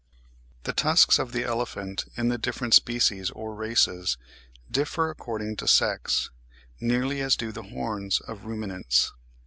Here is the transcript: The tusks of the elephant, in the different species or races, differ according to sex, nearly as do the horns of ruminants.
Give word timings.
The 0.63 0.73
tusks 0.73 1.19
of 1.19 1.31
the 1.31 1.43
elephant, 1.43 2.05
in 2.17 2.29
the 2.29 2.39
different 2.39 2.73
species 2.73 3.29
or 3.29 3.53
races, 3.53 4.17
differ 4.71 5.11
according 5.11 5.57
to 5.57 5.67
sex, 5.67 6.31
nearly 6.79 7.21
as 7.21 7.35
do 7.35 7.51
the 7.51 7.61
horns 7.69 8.19
of 8.21 8.45
ruminants. 8.45 9.11